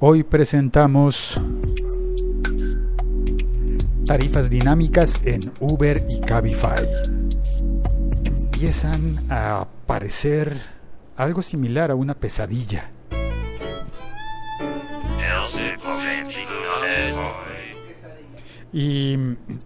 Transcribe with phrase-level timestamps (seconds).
[0.00, 1.36] Hoy presentamos
[4.06, 6.86] tarifas dinámicas en Uber y Cabify.
[8.24, 10.56] Empiezan a parecer
[11.16, 12.92] algo similar a una pesadilla.
[18.72, 19.16] Y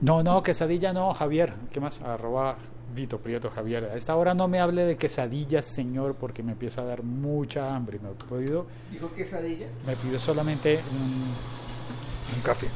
[0.01, 1.53] no, no, quesadilla no, Javier.
[1.71, 2.01] ¿Qué más?
[2.01, 2.57] Arroba
[2.95, 3.85] Vito Prieto Javier.
[3.85, 7.75] A esta hora no me hable de quesadillas, señor, porque me empieza a dar mucha
[7.75, 7.99] hambre.
[7.99, 8.67] ¿Me he podido?
[8.91, 9.67] ¿Dijo quesadilla?
[9.87, 12.69] Me pido solamente un, un café.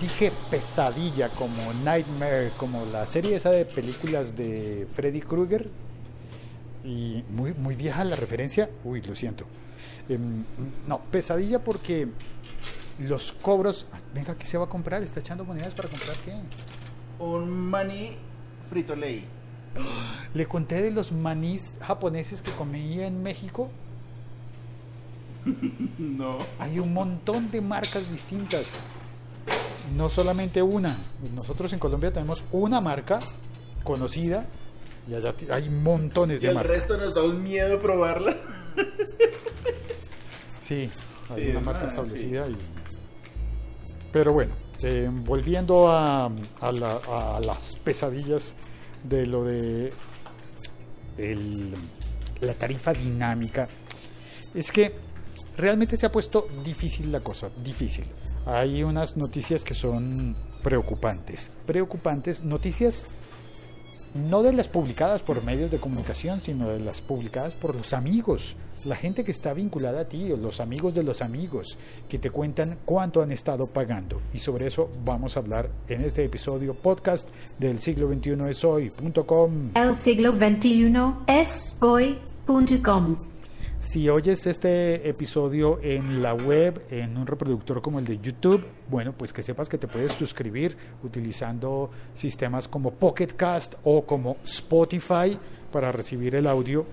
[0.00, 5.68] Dije pesadilla, como Nightmare, como la serie esa de películas de Freddy Krueger.
[6.84, 8.70] Y muy, muy vieja la referencia.
[8.84, 9.44] Uy, lo siento.
[10.08, 10.44] Em,
[10.86, 12.08] no, pesadilla porque
[13.00, 13.86] los cobros.
[14.14, 15.02] Venga, ¿qué se va a comprar?
[15.02, 16.32] ¿Está echando monedas para comprar qué?
[17.22, 18.16] Un maní
[18.70, 19.26] frito ley.
[20.34, 23.70] Le conté de los manís japoneses que comía en México.
[25.98, 26.36] No.
[26.58, 28.72] Hay un montón de marcas distintas.
[29.96, 30.96] No solamente una.
[31.34, 33.20] Nosotros en Colombia tenemos una marca
[33.84, 34.46] conocida
[35.08, 36.72] y allá hay montones Y de el marcas.
[36.76, 38.36] resto nos da un miedo probarla.
[40.62, 40.88] Sí,
[41.30, 42.48] hay Sí, una marca establecida.
[42.48, 42.56] Y...
[44.12, 46.26] Pero bueno, eh, volviendo a,
[46.60, 47.00] a la-
[47.36, 48.54] a las pesadillas
[49.04, 49.92] de lo de
[52.40, 53.68] la tarifa dinámica,
[54.54, 54.92] es que
[55.56, 58.04] realmente se ha puesto difícil la cosa, difícil.
[58.46, 63.06] Hay unas noticias que son preocupantes, preocupantes, noticias
[64.14, 68.56] no de las publicadas por medios de comunicación, sino de las publicadas por los amigos,
[68.84, 72.78] la gente que está vinculada a ti, los amigos de los amigos, que te cuentan
[72.84, 74.20] cuánto han estado pagando.
[74.32, 79.70] Y sobre eso vamos a hablar en este episodio podcast del siglo XXI es hoy.com.
[79.74, 80.92] El siglo XXI
[81.26, 83.29] es hoy.com.
[83.80, 89.14] Si oyes este episodio en la web, en un reproductor como el de YouTube, bueno,
[89.16, 95.38] pues que sepas que te puedes suscribir utilizando sistemas como Pocket Cast o como Spotify
[95.72, 96.84] para recibir el audio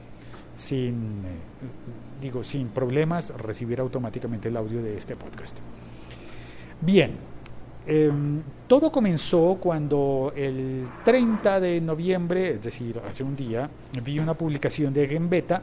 [0.56, 5.58] sin, eh, digo, sin problemas, recibir automáticamente el audio de este podcast.
[6.80, 7.12] Bien,
[7.86, 13.70] em, todo comenzó cuando el 30 de noviembre, es decir, hace un día,
[14.06, 15.62] vi una publicación de Gembeta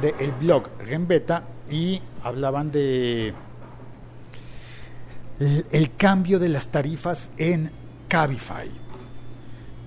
[0.00, 3.34] del blog Gembeta y hablaban de
[5.40, 7.70] el, cambio de las tarifas en
[8.08, 8.68] Cabify.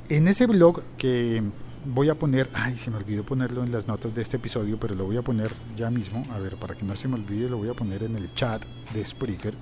[0.09, 1.41] En ese blog que
[1.85, 4.95] voy a poner, ay, se me olvidó ponerlo en las notas de este episodio, pero
[4.95, 7.57] lo voy a poner ya mismo, a ver, para que no se me olvide, lo
[7.57, 8.61] voy a poner en el chat
[8.93, 9.53] de Spreaker.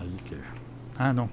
[0.00, 0.44] Ahí queda.
[0.98, 1.26] Ah, no.
[1.26, 1.30] Mm.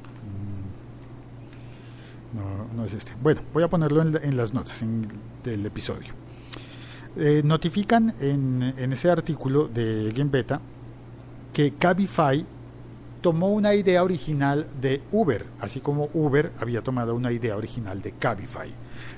[2.37, 3.13] No, no es este.
[3.21, 5.07] Bueno, voy a ponerlo en las notas en-
[5.43, 6.13] del episodio.
[7.21, 8.63] Eh, notifican en,
[8.93, 10.61] ese artículo de Gembeta
[11.51, 12.45] que Cabify
[13.19, 18.13] tomó una idea original de Uber, así como Uber había tomado una idea original de
[18.13, 18.69] Cabify.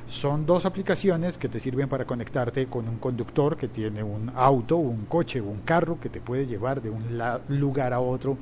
[0.08, 4.78] Son dos aplicaciones que te sirven para conectarte con un conductor que tiene un auto,
[4.78, 7.04] un coche un carro que te puede llevar de un
[7.50, 8.36] lugar a otro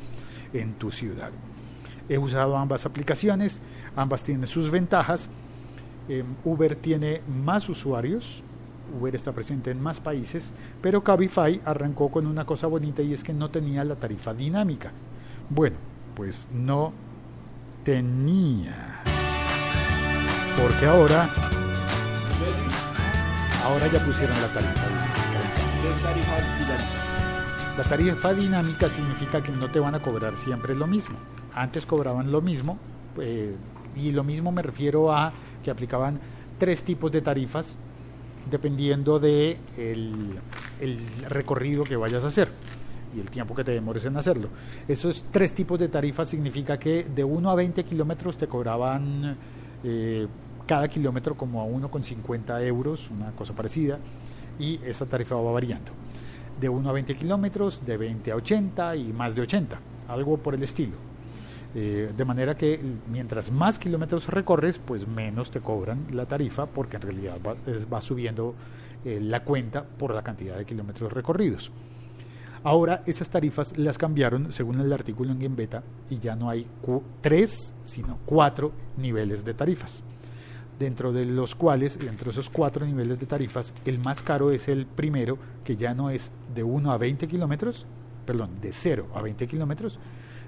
[0.54, 1.32] en tu ciudad.
[2.08, 3.62] He usado ambas aplicaciones,
[3.94, 5.30] ambas tienen sus ventajas.
[6.08, 8.42] Eh, Uber tiene más usuarios,
[8.98, 10.52] Uber está presente en más países,
[10.82, 14.92] pero Cabify arrancó con una cosa bonita y es que no tenía la tarifa dinámica.
[15.50, 15.78] Bueno,
[16.16, 16.94] pues no
[17.84, 19.02] tenía.
[20.62, 21.30] Porque ahora,
[23.64, 25.10] ahora ya pusieron la tarifa dinámica.
[27.78, 31.18] La tarifa dinámica significa que no te van a cobrar siempre lo mismo.
[31.56, 32.78] Antes cobraban lo mismo,
[33.22, 33.56] eh,
[33.96, 35.32] y lo mismo me refiero a
[35.64, 36.20] que aplicaban
[36.58, 37.78] tres tipos de tarifas
[38.50, 40.14] dependiendo de el,
[40.80, 42.50] el recorrido que vayas a hacer
[43.16, 44.50] y el tiempo que te demores en hacerlo.
[44.88, 49.36] Esos tres tipos de tarifas significa que de 1 a 20 kilómetros te cobraban
[49.84, 50.28] eh,
[50.66, 53.98] cada kilómetro como a 1,50 euros, una cosa parecida,
[54.60, 55.92] y esa tarifa va variando.
[56.60, 60.54] De 1 a 20 kilómetros, de 20 a 80 y más de 80, algo por
[60.54, 61.09] el estilo.
[61.76, 62.80] Eh, de manera que
[63.12, 68.56] mientras más kilómetros recorres, pues menos te cobran la tarifa, porque en realidad va, subiendo
[69.06, 71.72] eh, la cuenta por la cantidad de kilómetros recorridos.
[72.64, 76.68] Ahora esas tarifas las cambiaron según el artículo en Gembeta y ya no hay
[77.22, 80.04] tres, sino cuatro niveles de tarifas.
[80.78, 84.86] Dentro de los cuales, entre esos cuatro niveles de tarifas, el más caro es el
[84.88, 87.86] primero, que ya no es de 1 a 20 kilómetros,
[88.26, 90.00] perdón, de 0 a 20 kilómetros,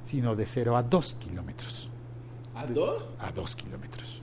[0.03, 1.89] sino de 0 a 2 kilómetros.
[2.55, 3.03] ¿A dos?
[3.19, 4.21] A 2 kilómetros.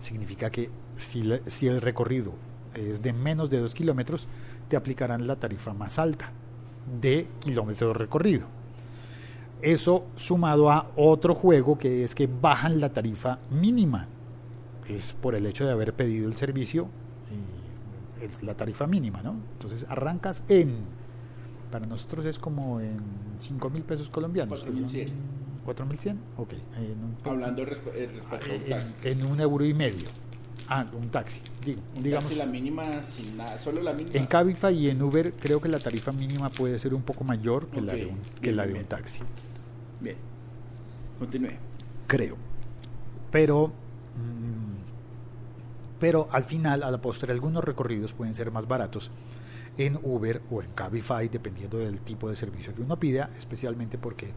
[0.00, 2.32] Significa que si, la- si el recorrido
[2.74, 4.28] es de menos de 2 kilómetros,
[4.68, 6.30] te aplicarán la tarifa más alta
[7.00, 8.46] de kilómetro recorrido.
[9.62, 14.06] Eso sumado a otro juego que es que bajan la tarifa mínima,
[14.86, 16.88] que es por el hecho de haber pedido el servicio,
[18.20, 19.36] y es la tarifa mínima, ¿no?
[19.54, 20.76] Entonces arrancas en,
[21.70, 22.98] para nosotros es como en
[23.38, 24.62] 5 mil pesos colombianos.
[24.64, 25.08] que son 4.100.
[25.66, 26.52] 4.100, ok.
[26.76, 28.94] en un- Hablando eh, respecto a un taxi.
[29.08, 30.06] en, en un euro y medio.
[30.68, 32.24] Ah, un taxi, digo, Un digamos.
[32.24, 34.16] taxi la mínima sin nada, solo la mínima.
[34.16, 37.68] En Cabify y en Uber creo que la tarifa mínima puede ser un poco mayor
[37.68, 38.82] que la de un, que bien, la de bien.
[38.82, 39.20] un taxi.
[40.00, 40.16] Bien.
[41.18, 41.50] Continúe.
[42.06, 42.36] creo.
[43.30, 49.10] Pero, mm, pero al final, a la postre, algunos recorridos pueden ser más baratos
[49.78, 54.32] en Uber o en Cabify, dependiendo del tipo de servicio que uno pida, especialmente porque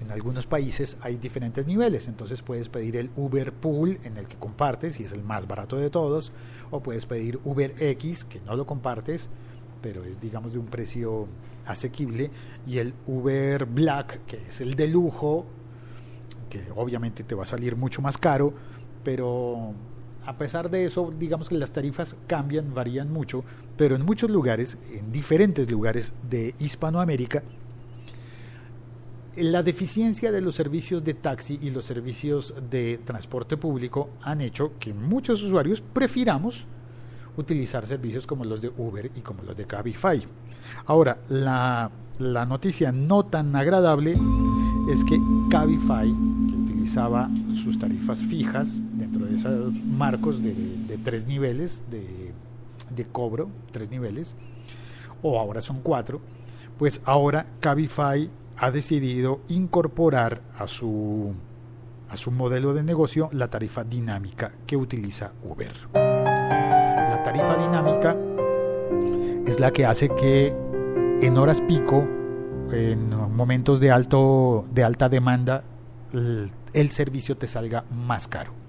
[0.00, 2.08] en algunos países hay diferentes niveles.
[2.08, 5.76] Entonces puedes pedir el Uber Pool en el que compartes y es el más barato
[5.76, 6.32] de todos,
[6.70, 9.28] o puedes pedir Uber X que no lo compartes,
[9.82, 11.28] pero es digamos de un precio
[11.66, 12.30] asequible,
[12.66, 15.46] y el Uber Black que es el de lujo,
[16.48, 18.52] que obviamente te va a salir mucho más caro,
[19.04, 19.72] pero
[20.26, 23.44] a pesar de eso, digamos que las tarifas cambian, varían mucho,
[23.76, 27.42] pero en muchos lugares, en diferentes lugares de Hispanoamérica,
[29.36, 34.72] la deficiencia de los servicios de taxi y los servicios de transporte público han hecho
[34.78, 36.66] que muchos usuarios prefiramos
[37.36, 40.22] utilizar servicios como los de Uber y como los de Cabify.
[40.86, 44.12] Ahora, la, la noticia no tan agradable
[44.92, 45.18] es que
[45.48, 46.08] Cabify,
[46.48, 48.82] que utilizaba sus tarifas fijas
[49.34, 54.36] esos marcos de, tres niveles de, cobro, tres niveles,
[55.22, 56.20] o ahora son cuatro,
[56.78, 61.32] pues ahora Cabify ha decidido incorporar a su,
[62.08, 65.72] a su modelo de negocio la tarifa dinámica que utiliza Uber.
[65.94, 68.16] La tarifa dinámica
[69.46, 70.54] es la que hace que
[71.22, 72.06] en horas pico,
[72.72, 75.64] en momentos de, alto, de alta demanda,
[76.12, 78.59] el servicio te salga más caro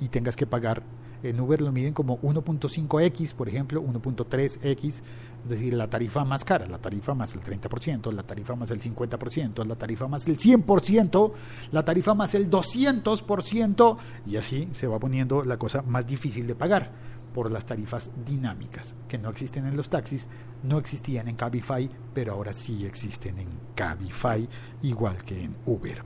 [0.00, 0.82] y tengas que pagar.
[1.22, 5.02] En Uber lo miden como 1.5x, por ejemplo, 1.3x,
[5.42, 8.80] es decir, la tarifa más cara, la tarifa más el 30%, la tarifa más el
[8.80, 11.32] 50%, la tarifa más el 100%,
[11.72, 13.96] la tarifa más el 200%,
[14.26, 16.92] y así se va poniendo la cosa más difícil de pagar
[17.34, 20.28] por las tarifas dinámicas, que no existen en los taxis,
[20.62, 24.48] no existían en Cabify, pero ahora sí existen en Cabify,
[24.82, 26.02] igual que en Uber.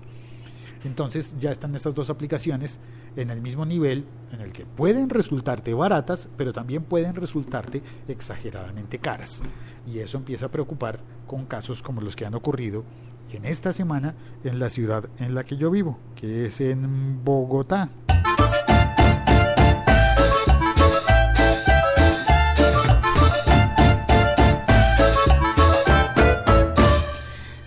[0.84, 2.80] Entonces ya están estas dos aplicaciones
[3.16, 8.98] en el mismo nivel en el que pueden resultarte baratas, pero también pueden resultarte exageradamente
[8.98, 9.42] caras.
[9.86, 12.84] Y eso empieza a preocupar con casos como los que han ocurrido
[13.32, 14.14] en esta semana
[14.44, 17.88] en la ciudad en la que yo vivo, que es en Bogotá.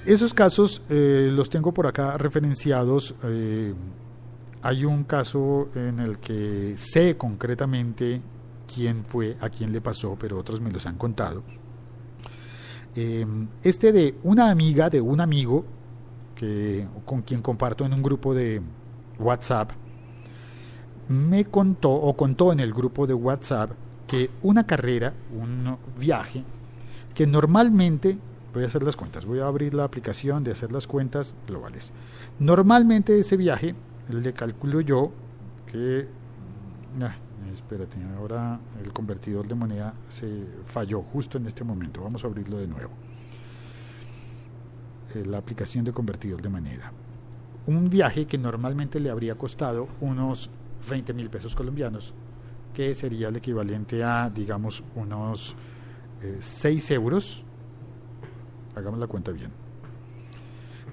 [0.05, 3.15] Esos casos eh, los tengo por acá referenciados.
[3.23, 3.73] eh,
[4.65, 8.19] hay un caso en el que sé concretamente
[8.73, 11.43] quién fue, a quién le pasó, pero otros me los han contado.
[12.95, 13.27] Eh,
[13.61, 15.65] este de una amiga de un amigo
[16.33, 18.59] que, con quien comparto en un grupo de
[19.19, 19.69] WhatsApp,
[21.09, 23.69] me contó o contó en el grupo de WhatsApp
[24.07, 26.43] que una carrera, un viaje,
[27.13, 28.17] que normalmente
[28.51, 31.93] voy a hacer las cuentas, voy a abrir la aplicación de hacer las cuentas globales.
[32.39, 33.75] Normalmente ese viaje
[34.09, 35.11] le calculo yo
[35.65, 36.07] que
[37.01, 37.15] ah,
[37.51, 42.01] espérate, ahora el convertidor de moneda se falló justo en este momento.
[42.01, 42.91] Vamos a abrirlo de nuevo.
[45.13, 46.91] Eh, la aplicación de convertidor de moneda.
[47.67, 50.49] Un viaje que normalmente le habría costado unos
[50.89, 52.13] 20 mil pesos colombianos,
[52.73, 55.55] que sería el equivalente a, digamos, unos
[56.21, 57.45] eh, 6 euros
[58.75, 59.51] hagamos la cuenta bien.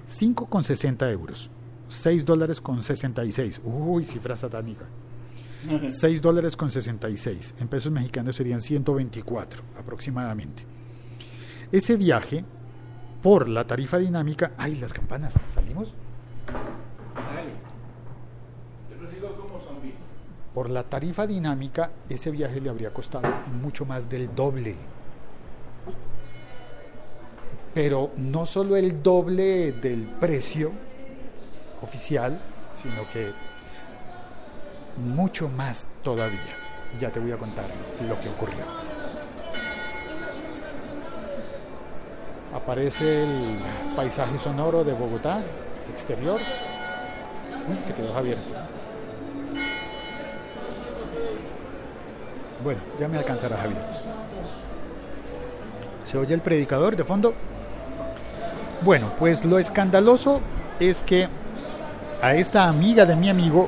[0.07, 1.49] 5,60 euros.
[1.87, 3.61] 6 dólares con 66.
[3.63, 4.85] Uy, cifra satánica.
[5.89, 7.55] 6 dólares con 66.
[7.59, 10.63] En pesos mexicanos serían 124 aproximadamente.
[11.71, 12.45] Ese viaje,
[13.21, 14.51] por la tarifa dinámica...
[14.57, 15.33] ¡Ay, las campanas!
[15.47, 15.95] ¿Salimos?
[20.53, 23.27] Por la tarifa dinámica, ese viaje le habría costado
[23.61, 24.75] mucho más del doble.
[27.73, 30.71] Pero no solo el doble del precio
[31.83, 32.39] oficial,
[32.73, 33.33] sino que
[34.97, 36.39] mucho más todavía.
[36.99, 37.65] Ya te voy a contar
[38.07, 38.63] lo que ocurrió.
[42.53, 43.57] Aparece el
[43.95, 45.41] paisaje sonoro de Bogotá,
[45.91, 46.39] exterior.
[47.67, 48.37] Uy, se quedó Javier.
[52.63, 53.81] Bueno, ya me alcanzará Javier.
[56.03, 57.33] ¿Se oye el predicador de fondo?
[58.81, 60.39] Bueno, pues lo escandaloso
[60.79, 61.27] es que
[62.23, 63.67] a esta amiga de mi amigo,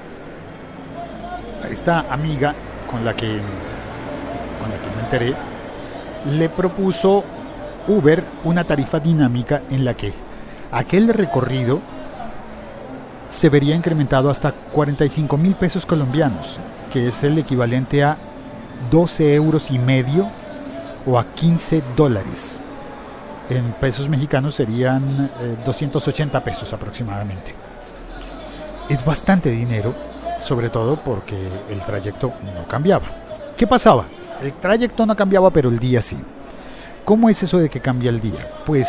[1.61, 2.55] a esta amiga
[2.89, 5.33] con la que, con la que me enteré,
[6.37, 7.25] le propuso
[7.85, 10.13] Uber una tarifa dinámica en la que
[10.71, 11.81] aquel recorrido
[13.27, 16.57] se vería incrementado hasta 45 mil pesos colombianos,
[16.93, 18.15] que es el equivalente a
[18.89, 20.27] 12 euros y medio
[21.05, 22.61] o a 15 dólares.
[23.49, 25.03] En pesos mexicanos serían
[25.41, 27.64] eh, 280 pesos aproximadamente.
[28.89, 29.93] Es bastante dinero,
[30.39, 31.35] sobre todo porque
[31.69, 33.05] el trayecto no cambiaba.
[33.57, 34.05] ¿Qué pasaba?
[34.41, 36.17] El trayecto no cambiaba, pero el día sí.
[37.03, 38.51] ¿Cómo es eso de que cambia el día?
[38.65, 38.87] Pues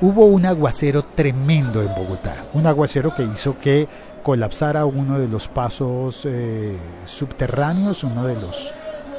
[0.00, 3.88] hubo un aguacero tremendo en Bogotá, un aguacero que hizo que
[4.22, 8.72] colapsara uno de los pasos eh, subterráneos, uno de los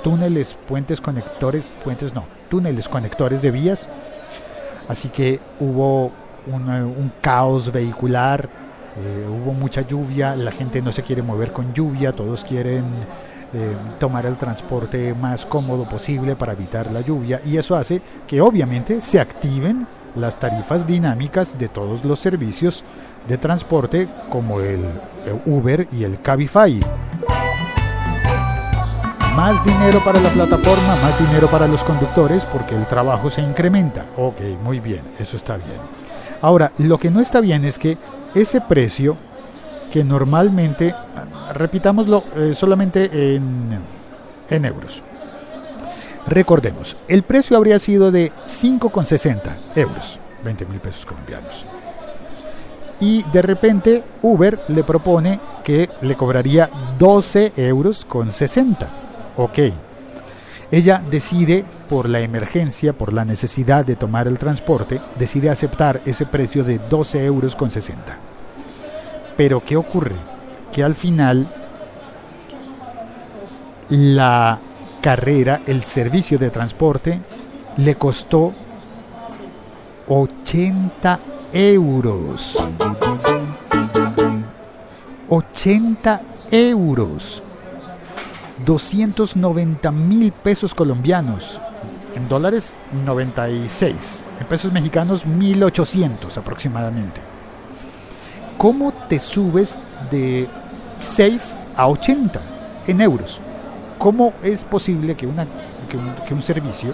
[0.03, 3.87] túneles, puentes conectores, puentes no, túneles conectores de vías.
[4.87, 6.11] Así que hubo
[6.47, 8.49] un, eh, un caos vehicular,
[8.97, 12.83] eh, hubo mucha lluvia, la gente no se quiere mover con lluvia, todos quieren
[13.53, 18.41] eh, tomar el transporte más cómodo posible para evitar la lluvia y eso hace que
[18.41, 22.83] obviamente se activen las tarifas dinámicas de todos los servicios
[23.27, 24.81] de transporte como el
[25.45, 26.79] Uber y el Cabify.
[29.35, 34.05] Más dinero para la plataforma, más dinero para los conductores porque el trabajo se incrementa.
[34.17, 35.79] Ok, muy bien, eso está bien.
[36.41, 37.97] Ahora, lo que no está bien es que
[38.35, 39.17] ese precio
[39.91, 40.93] que normalmente,
[41.53, 43.79] repitámoslo eh, solamente en,
[44.49, 45.01] en euros.
[46.27, 51.65] Recordemos, el precio habría sido de 5,60 euros, 20 mil pesos colombianos.
[52.99, 56.69] Y de repente Uber le propone que le cobraría
[56.99, 58.87] 12 euros con 60.
[59.37, 59.59] Ok.
[60.71, 66.27] Ella decide, por la emergencia, por la necesidad de tomar el transporte, decide aceptar ese
[66.27, 68.17] precio de 12 euros con 60.
[69.35, 70.15] Pero ¿qué ocurre?
[70.71, 71.47] Que al final
[73.89, 74.59] la
[75.01, 77.19] carrera, el servicio de transporte,
[77.77, 78.51] le costó
[80.07, 81.19] 80
[81.53, 82.57] euros.
[85.29, 86.21] 80
[86.51, 87.43] euros.
[88.65, 91.59] 290 mil pesos colombianos.
[92.15, 92.73] En dólares,
[93.05, 94.21] 96.
[94.39, 97.21] En pesos mexicanos, 1800 aproximadamente.
[98.57, 99.77] ¿Cómo te subes
[100.11, 100.47] de
[101.01, 102.39] 6 a 80
[102.87, 103.39] en euros?
[103.97, 105.35] ¿Cómo es posible que, un,
[106.27, 106.93] que un servicio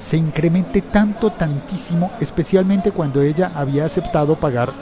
[0.00, 4.72] se incremente tanto, tantísimo, especialmente cuando ella había aceptado pagar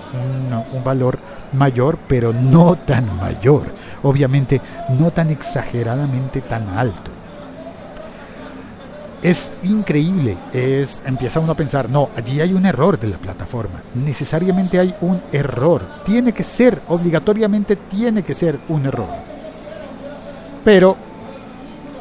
[0.73, 1.19] un, valor
[1.53, 3.63] mayor, pero no tan mayor,
[4.03, 4.61] obviamente
[4.99, 7.11] no tan exageradamente tan alto.
[9.21, 13.83] Es increíble, es empieza uno a pensar, no, allí hay un error de la plataforma,
[13.95, 19.09] necesariamente hay un error, tiene que ser, obligatoriamente tiene que ser un error.
[20.65, 20.97] Pero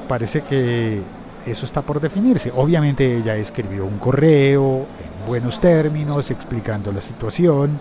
[0.08, 1.02] parece que
[1.46, 2.52] eso está por definirse.
[2.56, 7.80] Obviamente ella escribió un correo en buenos términos explicando la situación,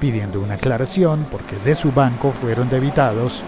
[0.00, 3.42] pidiendo una aclaración, porque de su banco fueron debitados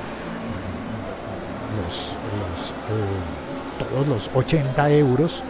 [1.85, 5.43] los, los, eh, todos los 80 euros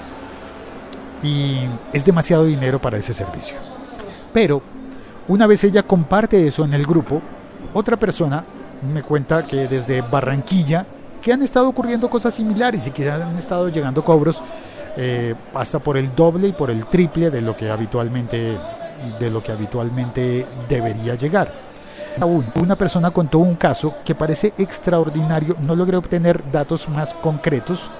[1.22, 1.60] y
[1.92, 3.56] es demasiado dinero para ese servicio.
[4.32, 4.62] Pero
[5.28, 7.20] una vez ella comparte eso en el grupo,
[7.74, 8.44] otra persona
[8.92, 10.86] me cuenta que desde Barranquilla
[11.22, 14.42] que han estado ocurriendo cosas similares y que han estado llegando cobros
[14.96, 18.56] eh, hasta por el doble y por el triple de lo que habitualmente
[19.18, 21.52] de lo que habitualmente debería llegar.
[22.20, 27.90] Aún, una persona contó un caso que parece extraordinario, no logré obtener datos más concretos,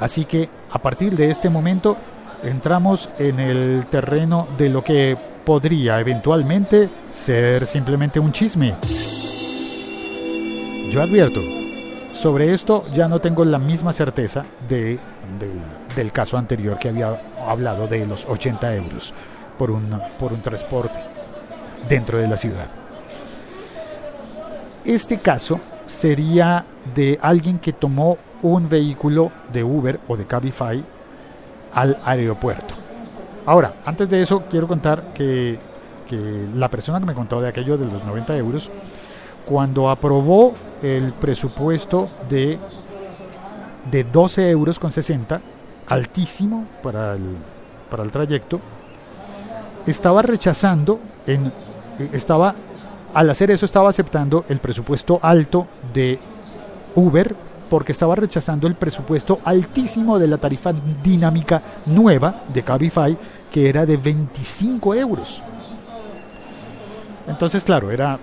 [0.00, 1.96] así que a partir de este momento
[2.42, 8.74] entramos en el terreno de lo que podría eventualmente ser simplemente un chisme.
[10.90, 11.40] Yo advierto,
[12.12, 14.98] sobre esto ya no tengo la misma certeza de,
[15.38, 15.50] de,
[15.94, 19.14] del caso anterior que había hablado de los 80 euros
[19.60, 20.98] por un, por un transporte
[21.86, 22.64] dentro de la ciudad.
[24.86, 26.64] Este caso sería
[26.94, 30.82] de alguien que tomó un vehículo de Uber o de Cabify
[31.74, 32.72] al aeropuerto.
[33.44, 35.58] Ahora, antes de eso, quiero contar que,
[36.08, 38.70] que la persona que me contó de aquello de los 90 euros,
[39.44, 42.58] cuando aprobó el presupuesto de,
[43.90, 45.38] de 12 euros con 60,
[45.86, 47.36] altísimo para el,
[47.90, 48.58] para el trayecto,
[49.86, 51.52] estaba rechazando, en,
[52.12, 52.54] estaba,
[53.14, 56.18] al hacer eso estaba aceptando el presupuesto alto de
[56.94, 57.34] Uber
[57.68, 60.72] porque estaba rechazando el presupuesto altísimo de la tarifa
[61.02, 63.16] dinámica nueva de Cabify,
[63.50, 65.40] que era de 25 euros.
[67.28, 68.18] Entonces, claro, era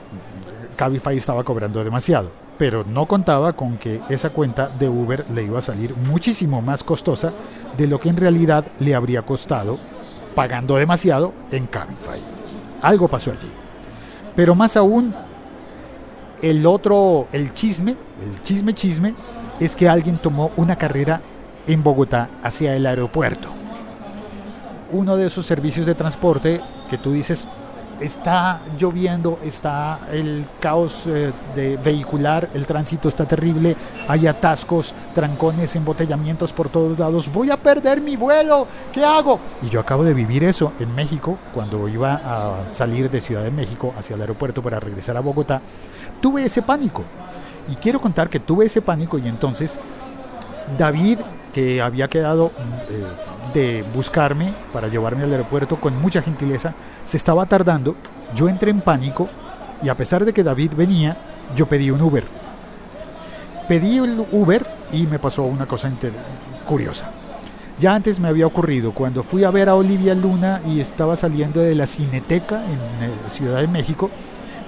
[0.76, 5.60] Cabify estaba cobrando demasiado, pero no contaba con que esa cuenta de Uber le iba
[5.60, 7.32] a salir muchísimo más costosa
[7.78, 9.78] de lo que en realidad le habría costado
[10.38, 12.20] pagando demasiado en Cabify.
[12.84, 13.50] Algo pasó allí.
[14.36, 15.12] Pero más aún,
[16.44, 19.16] el otro, el chisme, el chisme chisme,
[19.60, 21.22] es que alguien tomó una carrera
[21.66, 23.48] en Bogotá hacia el aeropuerto.
[24.92, 27.48] Uno de esos servicios de transporte que tú dices,
[28.00, 33.76] está lloviendo, está el caos eh, de vehicular, el tránsito está terrible,
[34.08, 39.40] hay atascos, trancones, embotellamientos por todos lados, voy a perder mi vuelo, ¿qué hago?
[39.64, 43.52] Y yo acabo de vivir eso en México, cuando iba a salir de Ciudad de
[43.52, 45.62] México hacia el aeropuerto para regresar a Bogotá,
[46.22, 47.04] tuve ese pánico.
[47.70, 49.78] Y quiero contar que tuve ese pánico y entonces
[50.78, 51.20] David,
[51.54, 52.48] que había quedado
[52.90, 53.04] eh,
[53.54, 56.74] de buscarme para llevarme al aeropuerto con mucha gentileza,
[57.06, 57.96] se estaba tardando,
[58.36, 59.30] yo entré en pánico
[59.84, 61.18] y a pesar de que David venía,
[61.56, 62.24] yo pedí un Uber.
[63.68, 65.92] Pedí el Uber y me pasó una cosa
[66.66, 67.12] curiosa.
[67.80, 71.60] Ya antes me había ocurrido cuando fui a ver a Olivia Luna y estaba saliendo
[71.60, 74.10] de la Cineteca en eh, Ciudad de México,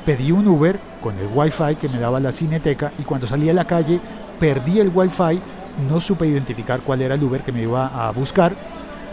[0.06, 3.54] pedí un Uber con el Wi-Fi que me daba la Cineteca y cuando salí a
[3.54, 4.00] la calle
[4.40, 5.42] perdí el Wi-Fi,
[5.90, 8.54] no supe identificar cuál era el Uber que me iba a buscar,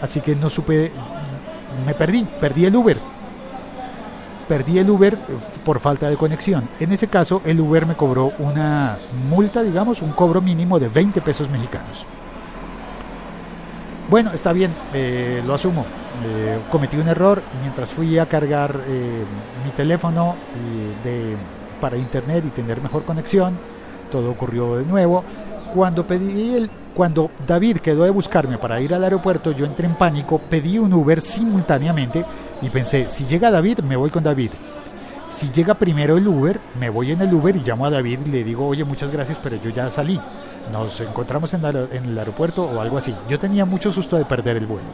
[0.01, 0.91] así que no supe,
[1.85, 2.97] me perdí, perdí el Uber
[4.47, 5.17] perdí el Uber
[5.65, 6.67] por falta de conexión.
[6.79, 8.97] En ese caso, el Uber me cobró una
[9.29, 12.05] multa, digamos, un cobro mínimo de 20 pesos mexicanos.
[14.09, 15.85] Bueno, está bien, eh, lo asumo.
[16.25, 19.23] Eh, cometí un error mientras fui a cargar eh,
[19.65, 20.35] mi teléfono
[21.03, 21.35] de,
[21.81, 23.57] para internet y tener mejor conexión.
[24.11, 25.25] Todo ocurrió de nuevo.
[25.73, 29.95] Cuando pedí el, cuando David quedó de buscarme para ir al aeropuerto, yo entré en
[29.95, 32.25] pánico, pedí un Uber simultáneamente
[32.61, 34.49] y pensé, si llega David, me voy con David.
[35.37, 38.29] Si llega primero el Uber, me voy en el Uber y llamo a David y
[38.31, 40.19] le digo, oye, muchas gracias, pero yo ya salí.
[40.71, 43.13] Nos encontramos en, el aeropuerto o algo así.
[43.29, 44.87] Yo tenía mucho susto de perder el vuelo.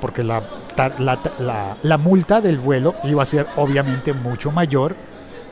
[0.00, 0.42] Porque la,
[1.82, 4.96] la, multa del vuelo iba a ser obviamente mucho mayor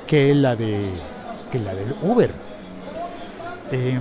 [0.07, 0.91] que la, de,
[1.53, 2.48] que la del Uber.
[3.71, 4.01] Em,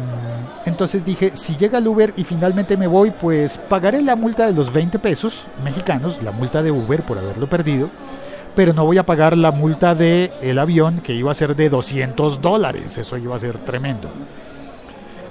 [0.65, 4.53] entonces dije, si llega el Uber y finalmente me voy, pues pagaré la multa de
[4.53, 7.89] los 20 pesos mexicanos, la multa de Uber por haberlo perdido,
[8.55, 11.69] pero no voy a pagar la multa del el avión que iba a ser de
[11.69, 14.09] 200 dólares, eso iba a ser tremendo.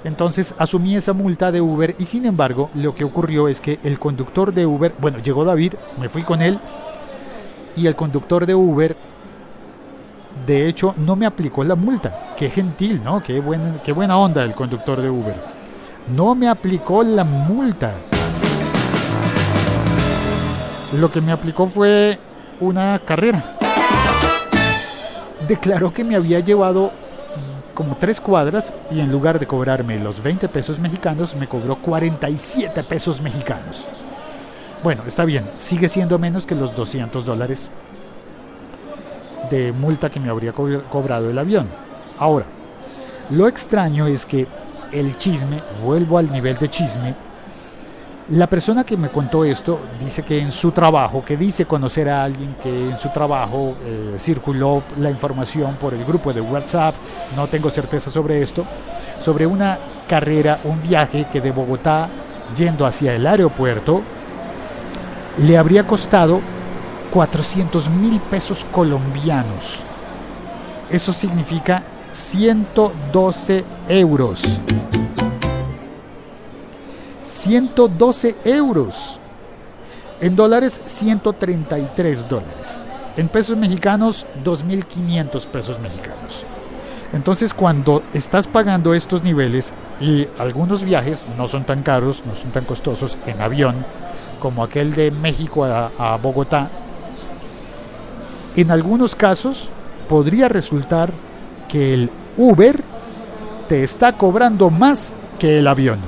[0.03, 3.99] Entonces asumí esa multa de Uber y sin embargo lo que ocurrió es que el
[3.99, 6.59] conductor de Uber, bueno, llegó David, me fui con él
[7.75, 8.95] y el conductor de Uber
[10.45, 12.33] de hecho no me aplicó la multa.
[12.37, 13.21] Qué gentil, ¿no?
[13.21, 13.41] Qué,
[13.83, 15.35] qué buena onda el conductor de Uber.
[16.15, 17.93] No me aplicó la multa.
[20.93, 22.17] Lo que me aplicó fue
[22.59, 23.57] una carrera.
[25.47, 26.91] Declaró que me había llevado
[27.73, 32.83] como tres cuadras y en lugar de cobrarme los 20 pesos mexicanos me cobró 47
[32.83, 33.85] pesos mexicanos.
[34.83, 37.69] Bueno, está bien, sigue siendo menos que los 200 dólares
[39.49, 41.67] de multa que me habría cobrado el avión.
[42.19, 42.45] Ahora,
[43.29, 44.47] lo extraño es que
[44.91, 47.15] el chisme, vuelvo al nivel de chisme,
[48.29, 52.25] la persona que me contó esto dice que en su trabajo, que dice conocer a
[52.25, 56.93] alguien que en su trabajo eh, circuló la información por el grupo de WhatsApp,
[57.37, 58.65] no tengo certeza sobre esto,
[59.21, 59.77] sobre una
[60.09, 62.09] carrera, un viaje que de Bogotá
[62.57, 64.01] yendo hacia el aeropuerto
[65.37, 66.41] le habría costado
[67.17, 69.79] 400 mil pesos colombianos.
[70.91, 71.81] Eso significa
[72.13, 74.43] 112 euros.
[77.27, 79.19] 112 euros.
[80.21, 82.83] En dólares, 133 dólares.
[83.15, 86.45] En pesos mexicanos, 2.500 pesos mexicanos.
[87.13, 92.51] Entonces, cuando estás pagando estos niveles y algunos viajes no son tan caros, no son
[92.51, 93.73] tan costosos en avión,
[94.39, 96.69] como aquel de México a, a Bogotá,
[98.57, 99.69] en algunos casos
[100.09, 101.11] podría resultar
[101.69, 102.83] que el Uber
[103.69, 105.99] te está cobrando más que el avión.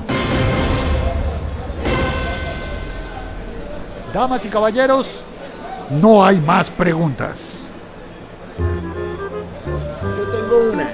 [4.13, 5.21] Damas y caballeros,
[6.01, 7.69] no hay más preguntas.
[8.57, 10.89] Yo tengo una.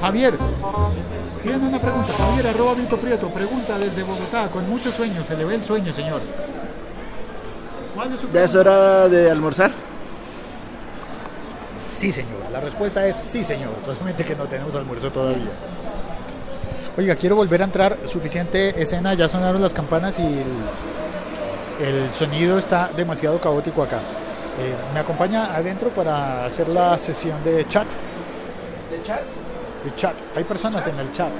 [0.00, 0.34] Javier,
[1.42, 2.12] tiene una pregunta.
[2.16, 5.92] Javier, arroba Vito Prieto, pregunta desde Bogotá, con mucho sueño, se le ve el sueño,
[5.92, 6.22] señor.
[8.32, 9.70] ¿Ya es hora de almorzar?
[11.90, 12.50] Sí, señor.
[12.52, 13.70] La respuesta es sí, señor.
[13.84, 15.48] Solamente que no tenemos almuerzo todavía.
[16.96, 17.96] Oiga, quiero volver a entrar.
[18.06, 19.14] Suficiente escena.
[19.14, 23.98] Ya sonaron las campanas y el, el sonido está demasiado caótico acá.
[23.98, 27.86] Eh, ¿Me acompaña adentro para hacer la sesión de chat?
[28.90, 29.20] ¿De chat?
[29.84, 30.14] De chat.
[30.34, 31.30] Hay personas en el chat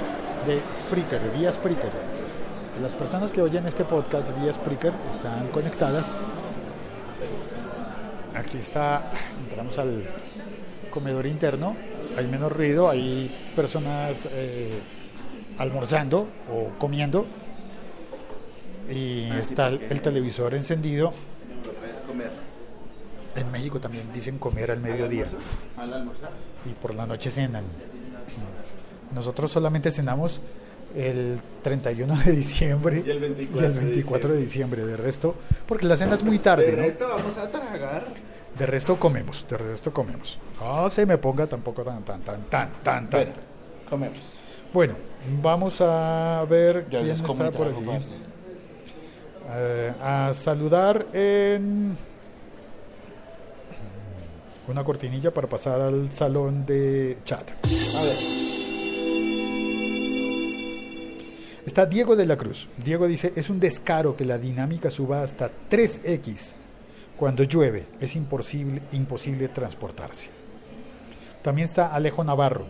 [0.45, 1.89] de Spreaker, vía Spreaker.
[2.81, 6.15] Las personas que oyen este podcast vía Spreaker están conectadas.
[8.37, 9.09] Aquí está,
[9.49, 10.03] entramos al
[10.91, 11.75] comedor interno,
[12.15, 14.79] hay menos ruido, hay personas eh,
[15.57, 17.25] almorzando o comiendo
[18.89, 21.11] y Ah, está el, televisor encendido.
[22.05, 22.31] Comer.
[23.35, 25.25] En México también dicen comer al mediodía
[25.75, 26.31] Al almorzar.
[26.65, 27.65] y por la noche cenan.
[29.13, 30.41] Nosotros solamente cenamos
[30.95, 34.85] el 31 de diciembre Y el 24 y el 24 de diciembre.
[34.85, 35.35] De resto,
[35.67, 36.83] porque la cena es muy tarde, De ¿no?
[36.83, 38.05] resto vamos a tragar.
[38.57, 40.39] De resto comemos, de resto comemos.
[40.59, 43.21] No se me ponga tampoco tan, tan, tan, tan, tan, tan.
[43.21, 43.33] Bueno,
[43.89, 44.17] comemos.
[44.73, 44.95] Bueno,
[45.41, 47.85] vamos a ver Ya quién está por allí.
[49.49, 51.95] Eh, a saludar en
[54.67, 57.49] una cortinilla para pasar al salón de chat.
[57.51, 58.46] A ver.
[61.77, 62.67] Está Diego de la Cruz.
[62.83, 66.53] Diego dice, es un descaro que la dinámica suba hasta 3x.
[67.15, 70.27] Cuando llueve es imposible, imposible transportarse.
[71.43, 72.65] También está Alejo Navarro.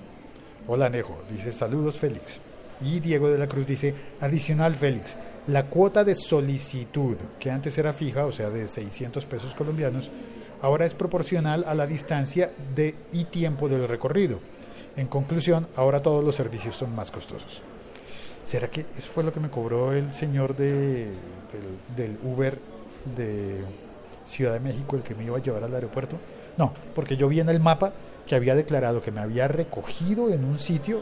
[0.67, 2.41] Hola Alejo, dice saludos Félix.
[2.81, 5.15] Y Diego de la Cruz dice, adicional Félix,
[5.47, 10.11] la cuota de solicitud, que antes era fija, o sea, de 600 pesos colombianos,
[10.59, 14.41] ahora es proporcional a la distancia de, y tiempo del recorrido.
[14.97, 17.61] En conclusión, ahora todos los servicios son más costosos.
[18.47, 21.07] ¿Será que eso fue lo que me cobró el señor de,
[21.97, 22.57] del, Uber
[23.17, 23.59] de
[24.25, 26.15] Ciudad de México, el que me iba a llevar al aeropuerto?
[26.57, 27.91] No, porque yo vi en el mapa
[28.25, 31.01] que había declarado que me había recogido en un sitio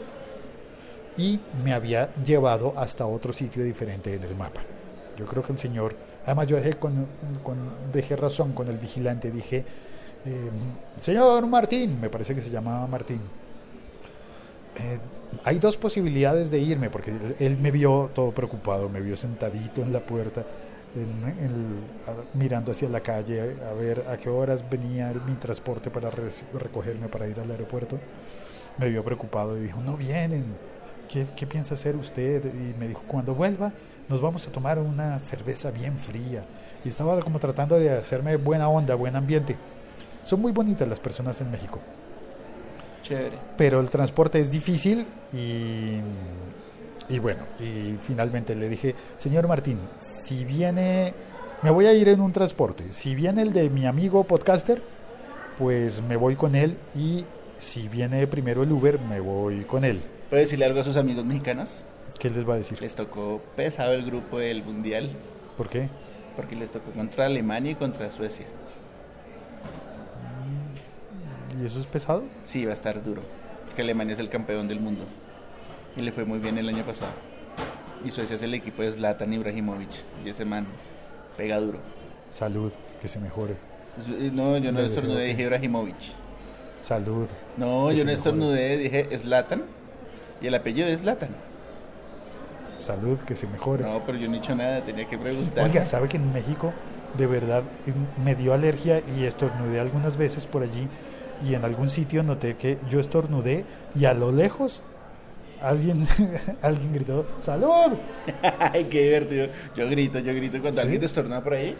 [1.16, 4.62] y me había llevado hasta otro sitio diferente en el mapa.
[5.16, 7.06] Yo creo que el señor, además yo dejé, con,
[7.44, 9.64] con- dejé razón con el vigilante, dije,
[10.24, 10.50] eh,
[10.98, 13.20] señor Martín, me parece que se llamaba Martín,
[14.78, 14.98] eh,
[15.44, 19.92] hay dos posibilidades de irme, porque él, me vio todo preocupado, me vio sentadito en
[19.92, 20.44] la puerta,
[22.34, 27.08] mirando hacia la calle, a ver a qué horas venía el- mi transporte para recogerme
[27.08, 27.98] para ir al aeropuerto.
[28.78, 30.44] Me vio preocupado y dijo, no vienen,
[31.08, 32.44] ¿qué, qué piensa hacer usted?
[32.44, 33.72] Y me dijo, cuando vuelva
[34.08, 36.44] nos vamos a tomar una cerveza bien fría.
[36.84, 39.56] Y estaba como tratando de hacerme buena onda, buen ambiente.
[40.24, 41.80] Son muy bonitas las personas en México
[43.08, 43.38] Chévere.
[43.56, 46.00] pero el transporte es difícil y,
[47.08, 51.14] y bueno, y finalmente le dije, señor Martín, si viene,
[51.62, 54.82] me voy a ir en un transporte, si viene el de mi amigo podcaster,
[55.58, 57.24] pues me voy con él y
[57.58, 60.00] si viene primero el Uber, me voy con él.
[60.28, 61.82] ¿Puede decirle algo a sus amigos mexicanos?
[62.18, 62.80] ¿Qué les va a decir?
[62.80, 65.10] Les tocó pesado el grupo del Mundial,
[65.56, 65.88] ¿Por qué?
[66.34, 68.46] porque les tocó contra Alemania y contra Suecia.
[71.60, 72.24] ¿Y eso es pesado?
[72.44, 73.22] Sí, va a estar duro,
[73.66, 75.04] porque Alemania es el campeón del mundo
[75.96, 77.12] y le fue muy bien el año pasado.
[78.04, 79.88] Y Suecia es el equipo de Zlatan Ibrahimovic,
[80.24, 80.66] y ese man
[81.36, 81.78] pega duro.
[82.28, 83.54] Salud, que se mejore.
[83.98, 85.96] Es- No, yo no ser estornudé, dije Ibrahimovic.
[86.80, 87.26] Salud.
[87.56, 89.62] No, yo no estornudé, dije Zlatan
[90.42, 91.30] y el apellido es Zlatan.
[92.82, 93.84] Salud, que se mejore.
[93.84, 95.64] No, pero yo no he hecho nada, tenía que preguntar.
[95.64, 96.72] Oiga, ¿sabe que en México
[97.16, 100.86] de verdad em, me dio alergia y estornudé algunas veces por allí
[101.44, 104.82] y en algún sitio noté que yo estornudé y a lo lejos
[105.60, 106.06] alguien
[106.62, 107.96] alguien gritó ¡Salud!
[108.58, 109.48] Ay, qué divertido.
[109.76, 110.84] Yo grito, yo grito cuando ¿Sí?
[110.84, 111.76] alguien estornuda por ahí.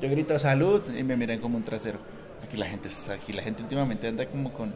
[0.00, 1.98] Yo grito salud y me miran como un trasero.
[2.42, 4.72] Aquí la gente, aquí la gente últimamente anda como con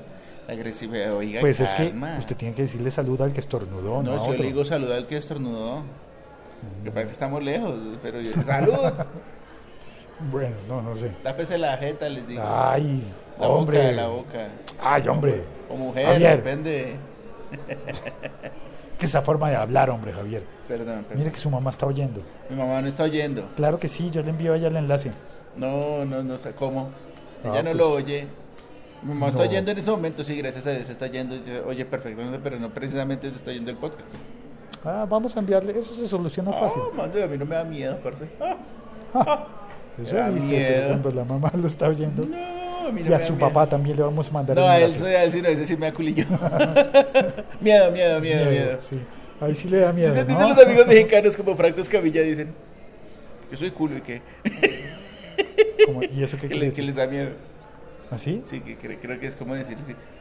[0.48, 1.12] agresividad.
[1.14, 4.32] Oiga, Pues es que usted tiene que decirle salud al que estornudó, no, No, yo
[4.32, 5.82] le digo salud al que estornudó.
[6.82, 8.74] Que parece que estamos lejos, pero yo, salud.
[10.32, 11.10] Bueno, no, no sé.
[11.22, 12.42] Tápese la jeta, les digo.
[12.44, 13.04] Ay,
[13.40, 13.78] la hombre.
[13.78, 14.48] boca, la boca.
[14.80, 15.42] Ay, hombre.
[15.70, 16.36] O mujer, Javier.
[16.36, 16.96] depende.
[18.98, 20.42] Que esa forma de hablar, hombre, Javier.
[20.66, 21.18] Perdón, perdón.
[21.18, 22.20] Mire que su mamá está oyendo.
[22.50, 23.48] Mi mamá no está oyendo.
[23.54, 25.12] Claro que sí, yo le envío a ella el enlace.
[25.56, 26.90] No, no, no sé cómo.
[27.44, 27.76] Ah, Ella no pues.
[27.76, 28.26] lo oye.
[29.04, 29.48] Mi mamá está No.
[29.50, 31.36] oyendo en ese momento, sí, gracias a Dios está oyendo.
[31.68, 34.16] Oye perfectamente, pero no precisamente está oyendo el podcast.
[34.84, 36.82] Ah, vamos a enviarle, eso se soluciona fácil.
[36.84, 38.28] Oh, mande, a mí no me da miedo, parce.
[39.14, 39.46] Ah,
[39.96, 40.88] Eso da dice, miedo.
[40.88, 42.24] cuando la mamá lo está oyendo.
[42.26, 42.36] no,
[42.88, 43.46] a mí no Y a su miedo.
[43.48, 45.48] papá también le vamos a mandar No, el a él, sí, a él sí no,
[45.48, 46.24] ese sí me da culillo.
[47.60, 48.76] miedo, miedo, miedo, miedo.
[48.80, 49.00] sí.
[49.40, 50.10] Ahí sí le da miedo.
[50.10, 50.32] Dicen, ¿no?
[50.34, 52.52] dicen los amigos mexicanos como Franco Escamilla, dicen,
[53.50, 54.02] yo soy culo y
[55.86, 57.30] Como, ¿Y eso qué que, les da miedo.
[58.10, 58.42] ¿Así?
[58.48, 59.76] Sí, que cre- creo que es como decir,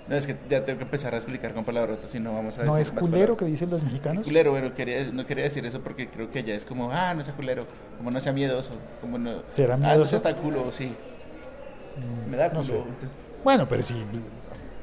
[0.09, 2.63] no, es que ya tengo que empezar a explicar con palabrotas, si no vamos a
[2.63, 3.37] ¿No decir es más culero palabras.
[3.39, 4.25] que dicen los mexicanos?
[4.25, 7.23] Culero, pero quería, no quería decir eso porque creo que allá es como, ah, no
[7.23, 7.63] sea culero,
[7.97, 9.31] como no sea miedoso, como no...
[9.51, 10.11] ¿Será Ah, no miedoso?
[10.11, 10.91] sea tan culo, sí.
[12.29, 12.81] Me da no sé.
[13.43, 13.95] Bueno, pero sí,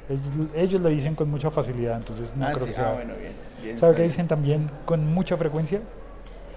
[0.08, 2.90] ellos, ellos lo dicen con mucha facilidad, entonces no ah, creo sí, que sea...
[2.90, 3.32] ah, bueno, bien.
[3.62, 5.80] bien ¿Sabe qué dicen también con mucha frecuencia?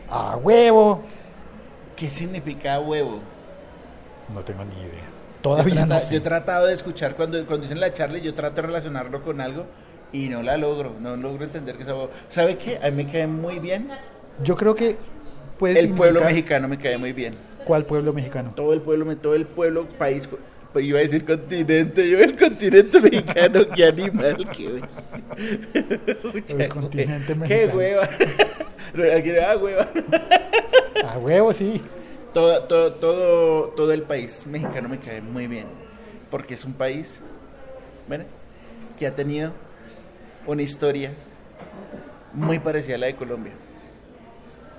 [0.10, 1.02] ¡A huevo!
[1.96, 3.20] ¿Qué significa huevo?
[4.34, 4.92] No tengo ni idea.
[5.02, 6.14] Yo, Todavía trata- no sé.
[6.14, 9.40] yo he tratado de escuchar cuando, cuando dicen la charla, yo trato de relacionarlo con
[9.42, 9.66] algo
[10.12, 12.12] y no la logro, no logro entender que esa huevo.
[12.30, 12.78] ¿Sabe qué?
[12.78, 13.90] A mí me cae muy bien.
[14.44, 14.98] Yo creo que
[15.58, 17.34] puede El pueblo mexicano me cae muy bien.
[17.68, 18.54] ¿Cuál pueblo mexicano?
[18.56, 20.30] Todo el pueblo, todo el pueblo, país,
[20.72, 24.82] pues iba a decir continente, yo el continente mexicano, qué animal, qué
[26.58, 27.46] El continente mexicano.
[27.46, 28.10] Qué hueva.
[29.46, 29.88] Ah, hueva.
[31.06, 31.82] ¡A huevo, sí!
[32.34, 35.66] Todo, todo, todo, todo el país mexicano me cae muy bien,
[36.32, 37.20] porque es un país
[38.08, 38.24] bueno,
[38.98, 39.52] que ha tenido
[40.48, 41.12] una historia
[42.34, 43.52] muy parecida a la de Colombia.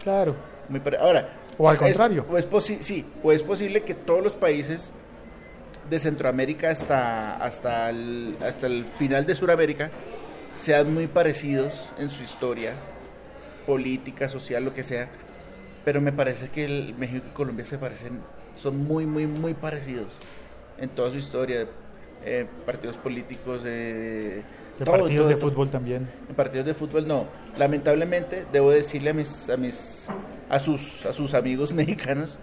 [0.03, 0.35] Claro.
[0.71, 2.25] Muy pare- Ahora, O al es- contrario.
[2.31, 4.93] o es posi- sí, o es posible que todos los países
[5.91, 9.91] de Centroamérica hasta, hasta, el, hasta el final de Sudamérica
[10.57, 12.73] sean muy parecidos en su historia
[13.67, 15.09] política, social, lo que sea.
[15.85, 18.21] Pero me parece que el México y Colombia se parecen,
[18.57, 20.15] son muy, muy, muy parecidos
[20.79, 21.67] en toda su historia.
[22.25, 24.43] eh, partidos políticos, eh,
[24.79, 25.51] De todo, partidos todo, de todo.
[25.51, 26.09] fútbol también.
[26.29, 27.27] En partidos de fútbol no.
[27.59, 30.07] Lamentablemente debo decirle a mis a mis
[30.49, 32.39] a sus a sus amigos mexicanos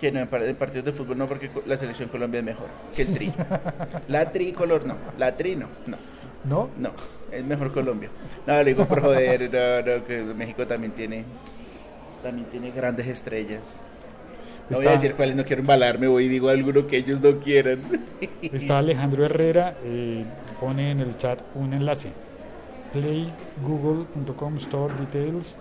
[0.00, 2.66] que no en, par- en partidos de fútbol no porque la selección Colombia es mejor
[2.94, 3.32] que el tri.
[4.08, 5.96] la tricolor no, la tri no, no,
[6.44, 6.70] ¿No?
[6.78, 6.90] no,
[7.32, 8.08] es mejor Colombia.
[8.46, 11.24] No, lo digo por joder, no, no, que México también tiene
[12.22, 13.78] también tiene grandes estrellas.
[14.70, 17.38] No voy a decir cuáles, no quiero embalarme, voy y digo alguno que ellos no
[17.38, 17.80] quieran.
[18.42, 20.24] Está Alejandro Herrera, eh,
[20.60, 22.10] pone en el chat un enlace.
[22.92, 25.56] playgoogle.com store details.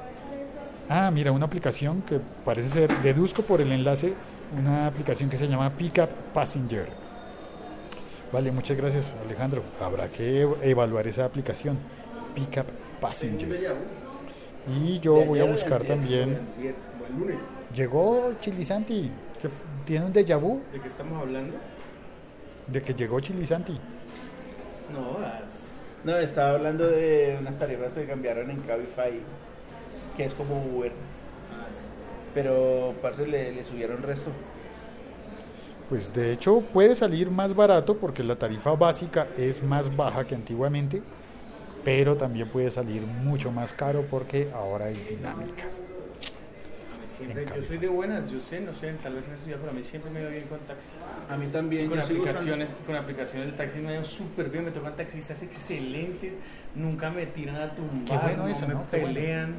[0.90, 4.14] Ah, mira, una aplicación que parece ser, deduzco por el enlace,
[4.58, 6.88] una aplicación que se llama Pickup Passenger.
[8.32, 9.64] Vale, muchas gracias Alejandro.
[9.82, 11.78] Habrá que ev- evaluar esa aplicación.
[12.36, 12.66] Pickup
[13.02, 13.76] Passenger.
[14.82, 16.40] Y yo voy a buscar también.
[17.76, 19.50] Llegó Chilisanti, que
[19.86, 21.54] tiene un déjà vu ¿De qué estamos hablando?
[22.68, 23.78] de que llegó Chilisanti.
[24.94, 25.70] No, das.
[26.04, 29.20] No, estaba hablando de unas tarifas que cambiaron en Cabify,
[30.16, 30.92] que es como Uber.
[32.34, 34.32] Pero, parce, le, le subieron resto.
[35.90, 40.36] Pues de hecho puede salir más barato porque la tarifa básica es más baja que
[40.36, 41.02] antiguamente,
[41.86, 45.64] pero también puede salir mucho más caro porque ahora es dinámica.
[47.18, 49.72] Siempre, yo soy de buenas, yo sé, no sé, tal vez en ese día, pero
[49.72, 50.92] a mí siempre me va bien con taxis.
[51.30, 51.90] A mí también.
[51.90, 56.34] Con aplicaciones, con aplicaciones de taxi me va súper bien, me tocan taxistas excelentes,
[56.76, 58.86] nunca me tiran a tumbar, Qué bueno no eso, me ¿no?
[58.92, 59.14] Qué bueno.
[59.16, 59.56] pelean.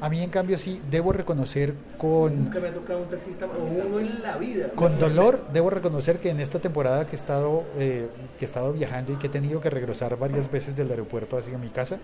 [0.00, 3.64] A mí en cambio sí, debo reconocer con, Nunca me ha tocado un taxista o
[3.64, 4.68] uno en la vida.
[4.74, 8.72] con dolor, debo reconocer que en esta temporada que he, estado, eh, que he estado
[8.72, 11.98] viajando y que he tenido que regresar varias veces del aeropuerto hacia mi casa,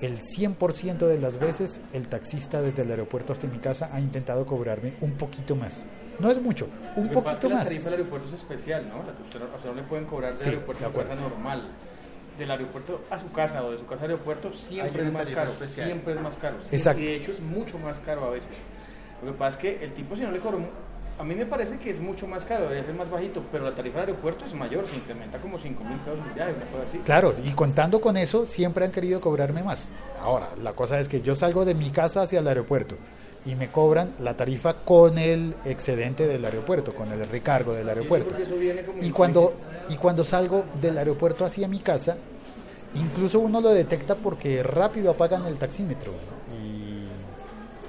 [0.00, 4.44] el 100% de las veces el taxista desde el aeropuerto hasta mi casa ha intentado
[4.46, 5.86] cobrarme un poquito más.
[6.18, 7.64] No es mucho, un poquito la más.
[7.64, 9.02] tarifa del aeropuerto es especial, ¿no?
[9.04, 11.14] La que usted, usted no le pueden cobrar del Sí, aeropuerto de a su casa
[11.14, 11.68] normal.
[12.38, 15.50] Del aeropuerto a su casa o de su casa al aeropuerto siempre es más caro.
[15.50, 15.86] especial.
[15.86, 16.56] Siempre es más caro.
[16.70, 17.02] Exacto.
[17.02, 18.50] Y de hecho es mucho más caro a veces.
[19.22, 20.58] Lo que pasa es que el tipo si no le cobró...
[21.18, 23.74] A mí me parece que es mucho más caro, debería ser más bajito, pero la
[23.74, 26.98] tarifa del aeropuerto es mayor, se incrementa como 5 mil pesos viaje, una cosa así.
[26.98, 29.88] Claro, y contando con eso, siempre han querido cobrarme más.
[30.20, 32.96] Ahora, la cosa es que yo salgo de mi casa hacia el aeropuerto
[33.46, 38.34] y me cobran la tarifa con el excedente del aeropuerto, con el recargo del aeropuerto.
[39.00, 39.54] Y cuando,
[39.88, 42.18] y cuando salgo del aeropuerto hacia mi casa,
[42.94, 46.35] incluso uno lo detecta porque rápido apagan el taxímetro y,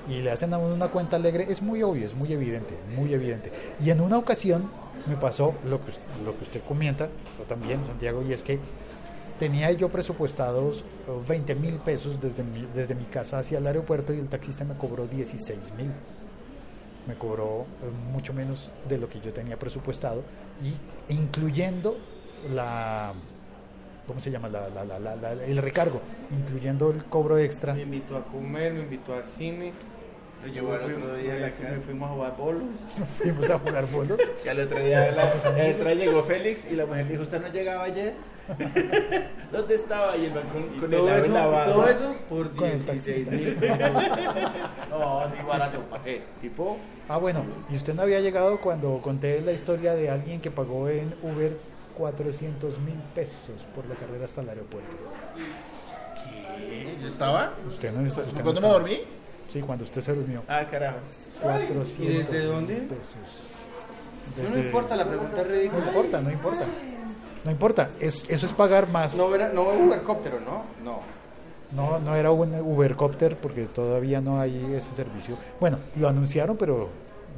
[0.09, 1.45] y le hacen a uno una cuenta alegre.
[1.49, 3.51] Es muy obvio, es muy evidente, muy evidente.
[3.83, 4.69] Y en una ocasión
[5.07, 5.91] me pasó lo que,
[6.25, 8.59] lo que usted comenta, yo también, Santiago, y es que
[9.39, 14.13] tenía yo presupuestados eh, 20 mil pesos desde mi, desde mi casa hacia el aeropuerto
[14.13, 15.91] y el taxista me cobró 16 mil
[17.07, 20.23] me cobró eh, mucho menos de lo que yo tenía presupuestado
[21.09, 21.97] y incluyendo
[22.51, 23.13] la
[24.07, 24.49] ¿cómo se llama?
[24.49, 27.73] La- la- la- la- la- el recargo, incluyendo el cobro extra.
[27.75, 29.71] Me invitó a comer, me invitó al cine.
[30.45, 31.63] Lo llevó al otro día a la casa.
[31.71, 32.63] me fuimos a jugar bolos.
[33.17, 34.19] Fuimos a jugar bolos.
[34.45, 37.47] Y al otro día, la- el día llegó Félix y la mujer dijo, ¿usted no
[37.49, 38.13] llegaba ayer?
[39.51, 40.15] ¿Dónde estaba?
[40.15, 41.65] Y el man con, con todo, eso, barba.
[41.65, 43.31] todo eso por Con el 16 taxista.
[43.31, 43.79] mil pesos.
[44.89, 45.79] No, así barato.
[46.03, 46.21] ¿Qué?
[46.41, 46.77] Tipo,
[47.09, 50.89] Ah, bueno, y usted no había llegado cuando conté la historia de alguien que pagó
[50.89, 51.57] en Uber
[51.97, 54.95] 400 mil pesos por la carrera hasta el aeropuerto.
[55.35, 56.97] ¿Qué?
[57.01, 57.53] ¿Yo estaba?
[57.67, 58.73] Usted no, usted no ¿Cuándo me estaba.
[58.73, 59.01] dormí?
[59.47, 60.43] Sí, cuando usted se durmió.
[60.47, 60.97] Ah, carajo.
[61.41, 62.75] 400 ¿Y desde dónde?
[62.75, 63.53] pesos.
[64.35, 65.87] No, Desde- no importa, la pregunta es No ridícula.
[65.87, 66.65] importa, no importa.
[67.45, 69.15] No importa, es, eso es pagar más.
[69.15, 70.63] No era, no era un helicóptero, ¿no?
[70.83, 70.99] No.
[71.71, 75.37] No, no era un Ubercopter porque todavía no hay ese servicio.
[75.59, 76.89] Bueno, lo anunciaron, pero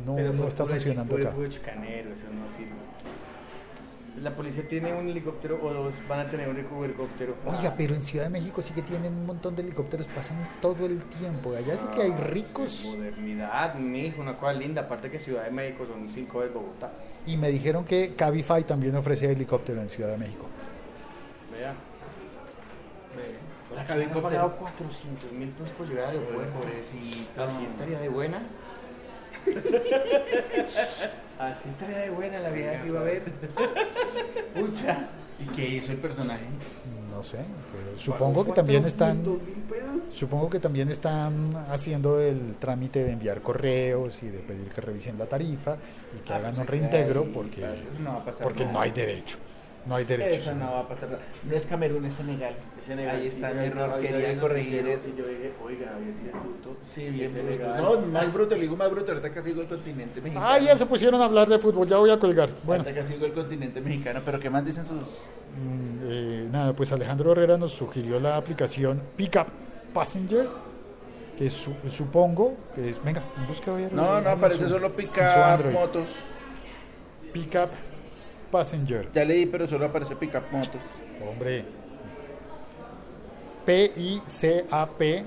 [0.05, 1.33] no, Pero no está funcionando acá.
[1.49, 2.71] chicanero, eso no sirve.
[4.21, 7.35] La policía tiene un helicóptero o dos, van a tener un helicóptero.
[7.45, 10.85] Oiga, pero en Ciudad de México sí que tienen un montón de helicópteros, pasan todo
[10.85, 11.55] el tiempo.
[11.55, 12.95] Allá sí que hay ricos.
[12.97, 14.81] Modernidad, mijo, una cosa linda.
[14.81, 16.91] Aparte que Ciudad de México son cinco de Bogotá.
[17.25, 20.47] Y me dijeron que Cabify también ofrece helicóptero en Ciudad de México.
[21.57, 21.73] Vea.
[23.69, 24.29] Cabina han helicóptero.
[24.29, 26.59] pagado 400 mil pesos por llegar al aeropuerto.
[26.59, 27.45] Pobrecita.
[27.45, 28.41] Así estaría de buena.
[31.39, 33.23] Así estaría de buena la vieja que iba a ver.
[34.53, 35.07] Pucha.
[35.39, 36.43] ¿Y qué hizo el personaje?
[37.15, 37.37] No sé,
[37.71, 40.15] pero supongo que también están 400 mil pesos.
[40.15, 45.17] supongo que también están haciendo el trámite de enviar correos y de pedir que revisen
[45.17, 45.77] la tarifa
[46.17, 47.65] y que hagan un reintegro porque
[48.01, 49.37] no porque no hay derecho.
[49.85, 50.35] No hay derecho.
[50.51, 51.19] Eso no va a pasar.
[51.43, 52.53] No es Camerún, es Senegal.
[53.09, 53.99] Ahí está mi error.
[54.01, 55.07] Quería corregir eso.
[55.07, 56.77] Y yo dije, oiga, había sido bruto.
[56.83, 57.75] Sí, bien bruto.
[57.77, 59.11] No, más bruto, le digo más bruto.
[59.11, 60.45] Ahorita casi sigo el continente mexicano.
[60.47, 62.49] Ah, ya se pusieron a hablar de fútbol, ya voy a colgar.
[62.63, 64.21] Bueno, Ahorita casi sigo el continente mexicano.
[64.23, 64.97] Pero ¿qué más dicen sus...?
[64.99, 69.47] mm, eh, nada, pues Alejandro Herrera nos sugirió la aplicación Pickup
[69.93, 70.47] Passenger,
[71.37, 73.93] que su- supongo que es, venga, busca a ver.
[73.93, 74.91] No, no, aparece su- solo
[75.53, 75.73] Android.
[75.73, 76.09] motos.
[77.33, 77.69] Pickup
[78.51, 79.09] Passenger.
[79.13, 80.81] Ya leí, pero solo aparece pick motos.
[81.29, 81.65] Hombre.
[83.65, 85.23] P-I-C-A-P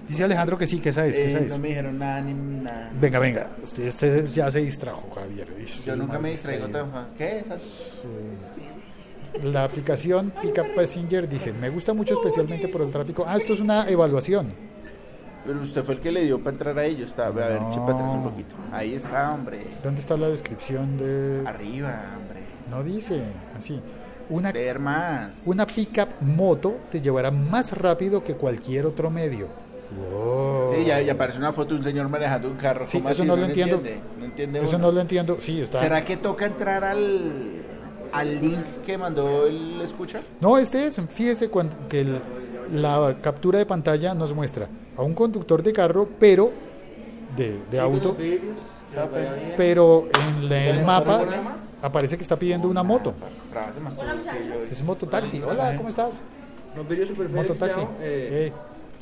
[0.08, 1.50] Dice Alejandro que sí, que esa es, que Eh, esa es.
[1.50, 2.89] no me dijeron nada ni nada.
[3.00, 3.47] Venga, venga.
[3.62, 5.47] Usted, usted ya se distrajo, Javier.
[5.86, 7.13] Yo nunca me distraigo tan fácil.
[7.17, 8.02] ¿Qué es eso?
[8.04, 8.08] Sí.
[9.43, 13.23] La aplicación Pickup Passenger dice, me gusta mucho especialmente por el tráfico.
[13.27, 14.53] Ah, esto es una evaluación.
[15.45, 17.09] Pero usted fue el que le dio para entrar a ellos.
[17.09, 17.69] Está, a ver, No.
[17.85, 18.55] para atrás un poquito.
[18.71, 19.59] Ahí está, hombre.
[19.83, 21.43] ¿Dónde está la descripción de...?
[21.47, 22.41] Arriba, hombre.
[22.69, 23.21] No dice,
[23.55, 23.79] así.
[24.29, 25.41] Una, Leer más.
[25.45, 29.47] una pickup moto te llevará más rápido que cualquier otro medio.
[30.11, 30.75] Wow.
[30.75, 32.85] Sí, ya, ya aparece una foto de un señor manejando un carro.
[32.87, 33.27] Sí, ¿Cómo eso así?
[33.29, 33.77] no lo entiendo.
[33.77, 34.01] entiende.
[34.19, 34.87] No entiende Eso uno.
[34.87, 35.37] no lo entiendo.
[35.39, 35.79] Sí, está.
[35.79, 37.31] ¿Será que toca entrar al,
[38.11, 40.21] al link que mandó el escucha?
[40.41, 42.19] No, este es, fíjese cuando, que el-
[42.73, 44.67] la captura de pantalla nos muestra
[44.97, 46.51] a un conductor de carro, pero
[47.35, 48.15] de, de auto,
[49.55, 51.23] pero en la- el mapa
[51.81, 53.13] aparece que está pidiendo una moto.
[53.53, 54.53] Yo.
[54.71, 55.41] Es mototaxi.
[55.41, 56.23] Hola, ¿cómo estás?
[56.75, 57.81] Super feliz, Mototaxi.
[58.01, 58.51] Eh,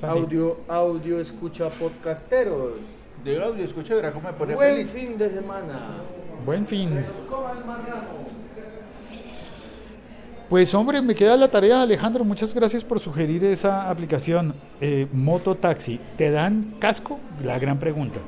[0.01, 2.73] Eh, audio, audio escucha podcasteros.
[3.23, 4.91] De audio, escucha, verá cómo me pone Buen feliz.
[4.91, 5.97] fin de semana.
[6.45, 7.03] Buen fin.
[10.49, 12.23] Pues hombre, me queda la tarea, Alejandro.
[12.23, 14.53] Muchas gracias por sugerir esa aplicación.
[14.79, 17.19] Eh, Mototaxi, ¿te dan casco?
[17.43, 18.19] La gran pregunta.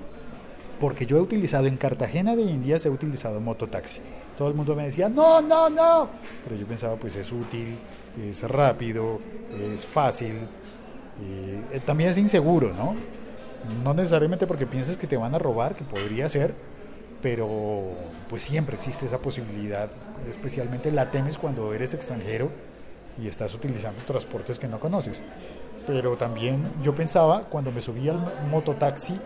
[0.79, 4.01] Porque yo he utilizado en Cartagena de Indias, he utilizado Mototaxi.
[4.35, 6.09] Todo el mundo me decía, no, no, no.
[6.43, 7.77] Pero yo pensaba, pues es útil,
[8.19, 9.19] es rápido,
[9.71, 10.33] es fácil.
[11.21, 12.95] y, eh, también es inseguro, ¿no?
[13.83, 16.55] No necesariamente porque pienses que te van a robar, que podría ser,
[17.21, 17.91] pero
[18.29, 19.89] pues siempre existe esa posibilidad,
[20.29, 22.49] especialmente la temes cuando eres extranjero
[23.21, 25.23] y estás utilizando transportes que no conoces.
[25.85, 29.19] Pero también yo pensaba, cuando me subí al mototaxi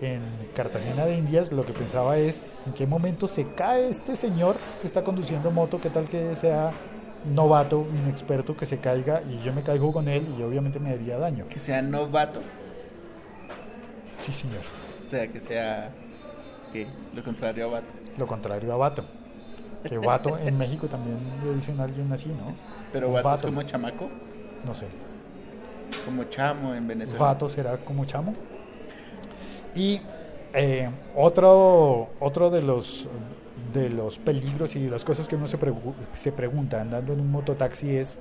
[0.00, 0.22] en
[0.54, 4.86] Cartagena de Indias, lo que pensaba es en qué momento se cae este señor que
[4.86, 6.72] está conduciendo moto, qué tal que sea
[7.24, 11.18] novato, inexperto, que se caiga y yo me caigo con él y obviamente me haría
[11.18, 11.46] daño.
[11.48, 12.40] Que sea novato.
[14.18, 14.62] Sí, señor.
[15.06, 15.90] O sea, que sea.
[16.72, 16.86] ¿Qué?
[17.14, 17.92] Lo contrario a vato.
[18.16, 19.04] Lo contrario a vato.
[19.84, 22.54] Que vato en México también le dicen a alguien así, ¿no?
[22.92, 24.08] Pero vato, es como chamaco.
[24.64, 24.86] No sé.
[26.04, 27.24] Como chamo en Venezuela.
[27.24, 28.32] Vato será como chamo.
[29.74, 30.00] Y
[30.54, 33.08] eh, otro, otro de los
[33.72, 37.20] de los peligros y de las cosas que uno se, pregu- se pregunta andando en
[37.20, 38.18] un mototaxi es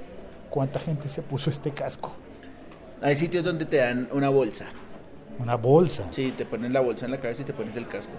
[0.50, 2.14] cuánta gente se puso este casco.
[3.02, 4.66] Hay sitios donde te dan una bolsa.
[5.40, 6.06] Una bolsa.
[6.12, 8.14] Sí, te pones la bolsa en la cabeza y te pones el casco.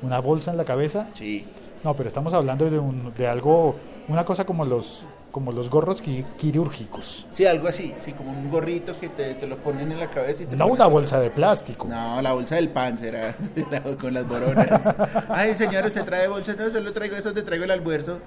[0.00, 1.08] Una bolsa en la cabeza.
[1.12, 1.44] Sí.
[1.84, 3.76] No, pero estamos hablando de, un, de algo,
[4.08, 7.26] una cosa como los, como los gorros qui- quirúrgicos.
[7.30, 7.94] Sí, algo así.
[8.00, 10.66] Sí, como un gorrito que te, te lo ponen en la cabeza y te No
[10.66, 11.86] una bolsa de plástico.
[11.88, 13.36] No, la bolsa del pan será
[14.00, 14.94] con las boronas.
[15.28, 16.54] Ay, señor, usted trae bolsa.
[16.58, 18.18] No, solo traigo eso, te traigo el almuerzo.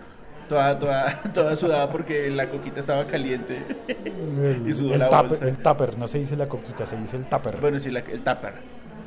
[0.47, 3.63] Toda, toda, toda sudada porque la coquita estaba caliente.
[3.87, 5.47] El, Y sudó el la tupper, bolsa.
[5.47, 7.57] el tupper, no se dice la coquita, se dice el tupper.
[7.61, 8.53] Bueno, sí, la- el tupper.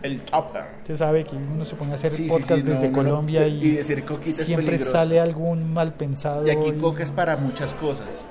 [0.04, 0.64] El tupper.
[0.82, 3.64] Usted sabe que uno se pone a hacer Sí, podcast sí, desde no- Colombia y,
[3.64, 6.46] y decir coquita es siempre sale algún mal pensado.
[6.46, 8.26] Y aquí coca es para muchas cosas.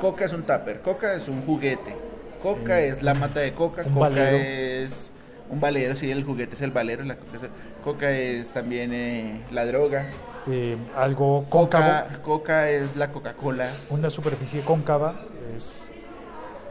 [0.00, 1.94] Coca es un tupper, coca es un juguete.
[2.42, 4.36] Coca es la mata de coca, coca valero.
[4.36, 5.12] es
[5.50, 7.42] un valero, sí, el juguete es el valero, la coca es,
[7.84, 10.06] coca es también eh, la droga.
[10.48, 13.68] eh, algo cóncavo, Coca, coca es la Coca-Cola.
[13.88, 15.14] una superficie cóncava
[15.56, 15.86] es,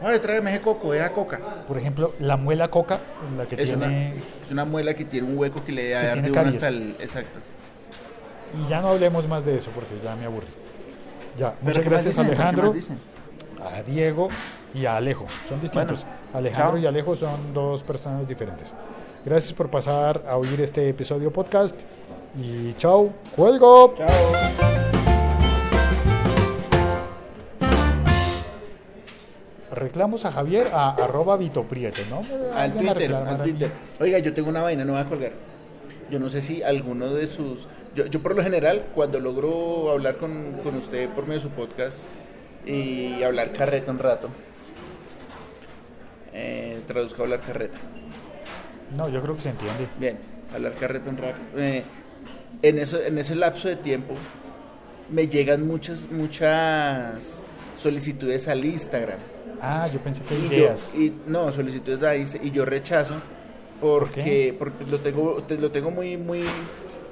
[0.04, 1.40] Ay, tráeme ese coco, vea coca.
[1.66, 3.00] por ejemplo, la muela coca,
[3.36, 4.14] la que Es una, tiene...
[4.44, 6.94] es una muela que tiene un hueco que le da Que de uno hasta el.
[7.00, 7.38] Exacto.
[8.54, 10.46] Y ya no hablemos más de eso porque ya me aburre.
[11.38, 12.26] Ya, muchas ¿qué más gracias dicen?
[12.26, 12.74] ¿Qué Alejandro,
[13.64, 14.28] a Diego
[14.74, 15.26] y a Alejo.
[15.48, 16.04] Son distintos.
[16.04, 16.78] Bueno, Alejandro chao.
[16.78, 18.74] y Alejo son dos personas diferentes.
[19.24, 21.80] Gracias por pasar a oír este episodio podcast
[22.38, 23.94] y chao, cuelgo.
[23.96, 24.73] Chao.
[29.74, 32.22] Reclamos a Javier a arroba Vitopriete, ¿no?
[32.56, 33.42] Al Twitter, al.
[33.42, 33.70] Twitter.
[34.00, 35.32] Oiga, yo tengo una vaina, no voy a colgar.
[36.10, 37.66] Yo no sé si alguno de sus...
[37.94, 41.50] Yo, yo por lo general, cuando logro hablar con, con usted por medio de su
[41.50, 42.04] podcast
[42.66, 44.28] y hablar carreta un rato,
[46.32, 47.78] eh, traduzco hablar carreta.
[48.96, 49.86] No, yo creo que se entiende.
[49.98, 50.18] Bien,
[50.54, 51.38] hablar carreta un rato.
[51.56, 51.82] Eh,
[52.62, 54.14] en, eso, en ese lapso de tiempo
[55.10, 57.42] me llegan muchas, muchas
[57.76, 59.18] solicitudes al Instagram.
[59.60, 60.94] Ah, yo pensé que Y yo- ideas.
[60.94, 63.14] y, no, solicitudes de ahí y yo rechazo
[63.80, 66.42] porque, porque lo tengo te- lo tengo muy muy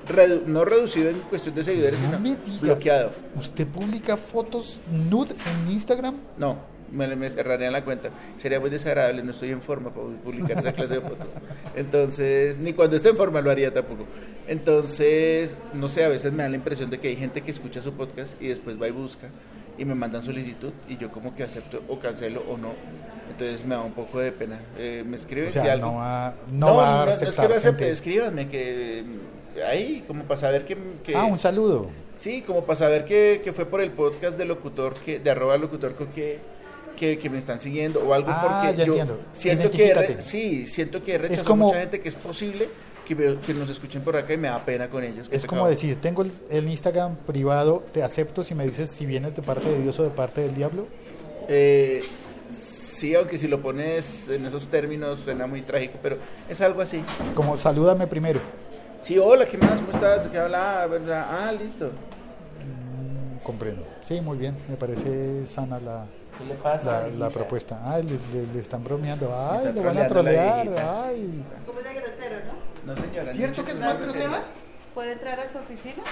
[0.08, 3.10] redu- no reducido en cuestión de seguidores, No sino bloqueado.
[3.36, 5.34] ¿Usted publica fotos nude
[5.66, 6.16] en Instagram?
[6.38, 6.56] No,
[6.90, 8.10] me, me cerrarían la cuenta.
[8.36, 11.28] Sería muy desagradable, no estoy en forma para publicar esa clase de fotos.
[11.76, 14.04] Entonces, ni cuando esté en forma lo haría tampoco.
[14.48, 17.80] Entonces, no sé, a veces me da la impresión de que hay gente que escucha
[17.80, 19.28] su podcast y después va y busca
[19.78, 22.70] y me mandan solicitud y yo como que acepto o cancelo o no.
[23.30, 24.60] Entonces me da un poco de pena.
[24.78, 25.86] Eh, me escriben O sea, si algo.
[25.86, 30.04] no va, no va a no, no es que aceptar acepte, escríbanme que mm, ahí,
[30.06, 31.88] como para saber que, que- Ah, un saludo.
[32.18, 35.56] sí, como para saber que, que fue por el podcast de locutor que de arroba
[35.56, 36.38] locutor con que,
[36.96, 39.20] que, que me están siguiendo o algo Ah, porque ya yo entiendo.
[39.34, 42.68] siento que re- sí, siento que he rechazado como- mucha gente que es posible
[43.06, 45.28] que, me- que nos escuchen por acá y me da pena con ellos.
[45.30, 49.34] Es como decir, tengo el, el Instagram privado, te acepto si me dices si vienes
[49.34, 50.86] de parte de Dios o de parte del diablo.
[51.48, 52.02] Eh,
[52.52, 56.16] sí, aunque si lo pones en esos términos suena muy trágico, pero
[56.48, 57.02] es algo así.
[57.34, 58.40] Como salúdame primero.
[59.02, 59.80] Sí, hola, ¿qué más?
[59.80, 60.24] ¿Cómo estás?
[60.24, 60.86] ¿De qué habla?
[60.86, 61.26] ¿Verdad?
[61.28, 61.86] Ah, listo.
[61.86, 63.84] Mm, comprendo.
[64.00, 64.56] Sí, muy bien.
[64.68, 66.06] Me parece sana la,
[66.38, 67.08] ¿Qué le pasa?
[67.08, 67.80] la, propuesta.
[67.84, 69.34] Ay, le, le- le están bromeando.
[69.36, 70.68] Ay, lo van a trolear.
[71.04, 71.44] Ay.
[71.66, 72.36] ¿Cómo es de grosero,
[72.84, 72.94] no?
[72.94, 73.32] No, señora.
[73.32, 74.44] ¿Cierto no, que es más no, grosera?
[74.94, 76.02] ¿Puede entrar a su oficina?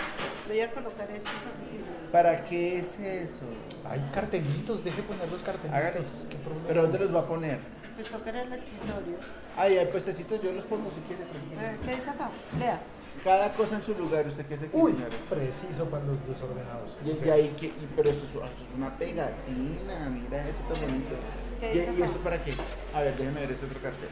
[0.49, 1.87] Voy a colocar esto en su oficina.
[2.11, 3.43] ¿Para qué es eso?
[3.89, 5.77] Hay cartelitos, deje poner los cartelitos.
[5.77, 6.25] Hágalos.
[6.31, 6.69] ¿Qué problema?
[6.69, 7.59] ¿Pero dónde los va a poner?
[7.95, 9.19] Pues tocar en el escritorio.
[9.59, 11.25] Ay, hay puestecitos, yo los pongo si quiere,
[11.59, 12.31] A ver, ¿qué dice acá?
[12.59, 12.81] Lea.
[13.23, 15.11] Cada cosa en su lugar, ¿usted qué se Uy, señora?
[15.29, 16.97] preciso para los desordenados.
[17.05, 20.61] Y es de ahí que, y- pero esto es, esto es una pegatina, mira eso
[20.73, 21.17] tan bonito.
[21.61, 22.53] ¿Qué ¿Y, ¿Y esto para qué?
[22.95, 24.09] A ver, déjeme ver este otro cartel.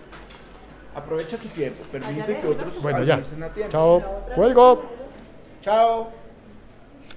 [0.94, 3.16] Aprovecha tu tiempo, permite que otros Bueno, ya.
[3.16, 3.70] a tiempo.
[3.70, 4.02] Chao.
[4.34, 4.82] Cuelgo.
[5.62, 6.10] Chao.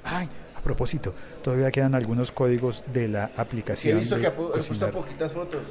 [0.03, 1.13] Ay, a propósito,
[1.43, 3.99] todavía quedan algunos códigos de la Sí, he aplicación.
[3.99, 4.91] visto de que he puesto cocinar.
[4.91, 5.61] poquitas fotos.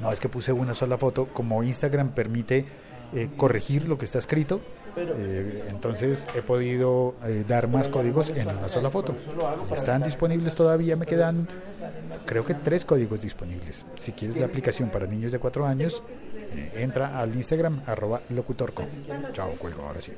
[0.00, 1.26] No, es que puse una sola foto.
[1.26, 2.64] Como Instagram permite
[3.14, 4.60] eh, corregir lo que está escrito,
[4.94, 9.14] Pero- eh, entonces he podido eh, dar más códigos en una sola foto.
[9.72, 11.46] Están disponibles todavía, me quedan
[12.26, 13.84] creo que tres códigos disponibles.
[13.98, 16.02] Si quieres la aplicación para niños de cuatro años,
[16.74, 18.84] entra al Instagram arroba locutorco.
[19.32, 20.12] Chao, cuelgo ahora sí.